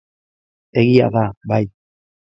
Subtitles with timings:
[0.83, 1.65] Egia da, bai.